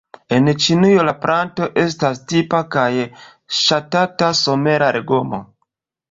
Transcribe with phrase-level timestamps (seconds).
[0.35, 2.85] En Ĉinujo la planto estas tipa kaj
[3.59, 5.41] ŝatata somera legomo.